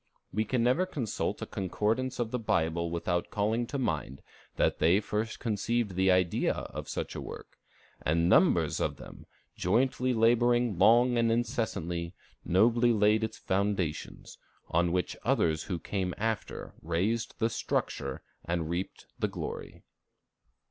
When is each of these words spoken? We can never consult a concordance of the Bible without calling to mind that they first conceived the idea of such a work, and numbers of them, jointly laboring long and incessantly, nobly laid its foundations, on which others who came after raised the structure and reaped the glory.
We 0.33 0.45
can 0.45 0.63
never 0.63 0.87
consult 0.87 1.43
a 1.43 1.45
concordance 1.45 2.17
of 2.17 2.31
the 2.31 2.39
Bible 2.39 2.89
without 2.89 3.29
calling 3.29 3.67
to 3.67 3.77
mind 3.77 4.23
that 4.55 4.79
they 4.79 4.99
first 4.99 5.39
conceived 5.39 5.93
the 5.93 6.09
idea 6.09 6.55
of 6.55 6.89
such 6.89 7.13
a 7.13 7.21
work, 7.21 7.59
and 8.01 8.27
numbers 8.27 8.79
of 8.79 8.95
them, 8.97 9.27
jointly 9.55 10.11
laboring 10.15 10.79
long 10.79 11.19
and 11.19 11.31
incessantly, 11.31 12.15
nobly 12.43 12.91
laid 12.91 13.23
its 13.23 13.37
foundations, 13.37 14.39
on 14.69 14.91
which 14.91 15.15
others 15.21 15.65
who 15.65 15.77
came 15.77 16.15
after 16.17 16.73
raised 16.81 17.35
the 17.37 17.51
structure 17.51 18.23
and 18.43 18.71
reaped 18.71 19.05
the 19.19 19.27
glory. 19.27 19.83